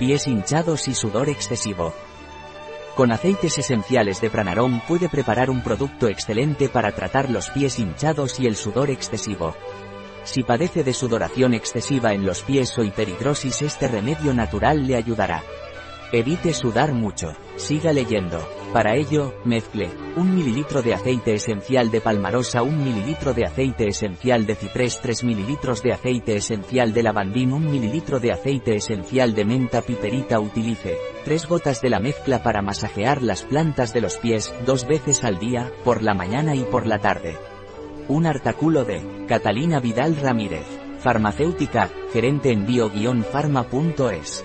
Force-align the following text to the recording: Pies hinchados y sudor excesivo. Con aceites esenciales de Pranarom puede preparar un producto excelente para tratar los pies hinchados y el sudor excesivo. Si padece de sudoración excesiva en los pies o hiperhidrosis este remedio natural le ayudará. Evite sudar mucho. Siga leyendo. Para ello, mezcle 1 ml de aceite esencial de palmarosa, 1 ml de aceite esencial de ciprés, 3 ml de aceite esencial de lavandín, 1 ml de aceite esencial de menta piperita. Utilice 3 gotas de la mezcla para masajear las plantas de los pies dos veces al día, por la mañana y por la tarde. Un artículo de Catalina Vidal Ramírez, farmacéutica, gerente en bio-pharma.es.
Pies 0.00 0.26
hinchados 0.26 0.88
y 0.88 0.94
sudor 0.94 1.28
excesivo. 1.28 1.92
Con 2.96 3.12
aceites 3.12 3.58
esenciales 3.58 4.18
de 4.22 4.30
Pranarom 4.30 4.80
puede 4.88 5.10
preparar 5.10 5.50
un 5.50 5.62
producto 5.62 6.08
excelente 6.08 6.70
para 6.70 6.92
tratar 6.92 7.28
los 7.28 7.50
pies 7.50 7.78
hinchados 7.78 8.40
y 8.40 8.46
el 8.46 8.56
sudor 8.56 8.88
excesivo. 8.88 9.54
Si 10.24 10.42
padece 10.42 10.84
de 10.84 10.94
sudoración 10.94 11.52
excesiva 11.52 12.14
en 12.14 12.24
los 12.24 12.40
pies 12.40 12.78
o 12.78 12.82
hiperhidrosis 12.82 13.60
este 13.60 13.88
remedio 13.88 14.32
natural 14.32 14.86
le 14.86 14.96
ayudará. 14.96 15.42
Evite 16.12 16.54
sudar 16.54 16.94
mucho. 16.94 17.34
Siga 17.56 17.92
leyendo. 17.92 18.40
Para 18.72 18.94
ello, 18.94 19.34
mezcle 19.44 19.90
1 20.16 20.32
ml 20.32 20.82
de 20.84 20.94
aceite 20.94 21.34
esencial 21.34 21.90
de 21.90 22.00
palmarosa, 22.00 22.62
1 22.62 22.70
ml 22.70 23.34
de 23.34 23.44
aceite 23.44 23.88
esencial 23.88 24.46
de 24.46 24.54
ciprés, 24.54 25.00
3 25.00 25.24
ml 25.24 25.82
de 25.82 25.92
aceite 25.92 26.36
esencial 26.36 26.92
de 26.92 27.02
lavandín, 27.02 27.52
1 27.52 27.68
ml 27.68 28.20
de 28.20 28.30
aceite 28.30 28.76
esencial 28.76 29.34
de 29.34 29.44
menta 29.44 29.82
piperita. 29.82 30.38
Utilice 30.38 30.96
3 31.24 31.48
gotas 31.48 31.80
de 31.82 31.90
la 31.90 31.98
mezcla 31.98 32.44
para 32.44 32.62
masajear 32.62 33.22
las 33.22 33.42
plantas 33.42 33.92
de 33.92 34.02
los 34.02 34.18
pies 34.18 34.54
dos 34.64 34.86
veces 34.86 35.24
al 35.24 35.40
día, 35.40 35.72
por 35.82 36.04
la 36.04 36.14
mañana 36.14 36.54
y 36.54 36.62
por 36.62 36.86
la 36.86 37.00
tarde. 37.00 37.36
Un 38.06 38.24
artículo 38.24 38.84
de 38.84 39.02
Catalina 39.26 39.80
Vidal 39.80 40.14
Ramírez, 40.14 40.66
farmacéutica, 41.00 41.90
gerente 42.12 42.52
en 42.52 42.66
bio-pharma.es. 42.66 44.44